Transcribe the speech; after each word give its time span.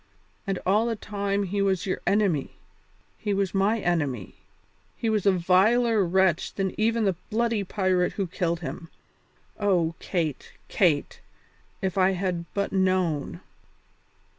And 0.47 0.57
all 0.65 0.87
the 0.87 0.95
time 0.95 1.43
he 1.43 1.61
was 1.61 1.85
your 1.85 2.01
enemy, 2.07 2.53
he 3.19 3.35
was 3.35 3.53
my 3.53 3.79
enemy, 3.79 4.33
he 4.97 5.11
was 5.11 5.27
a 5.27 5.31
viler 5.31 6.03
wretch 6.03 6.55
than 6.55 6.73
even 6.75 7.05
the 7.05 7.13
bloody 7.29 7.63
pirate 7.63 8.13
who 8.13 8.25
killed 8.25 8.61
him. 8.61 8.89
Oh, 9.59 9.93
Kate, 9.99 10.53
Kate! 10.69 11.21
if 11.83 11.99
I 11.99 12.13
had 12.13 12.51
but 12.55 12.71
known." 12.73 13.41